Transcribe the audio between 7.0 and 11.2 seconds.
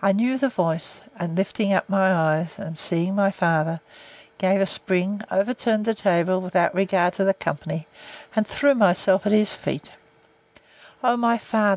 to the company, and threw myself at his feet: O